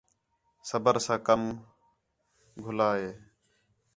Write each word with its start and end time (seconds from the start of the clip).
صُبر 0.69 0.95
ساں 1.05 1.19
کم 1.27 1.41
گِھنݨاں 2.63 2.93
ہِے 2.99 3.09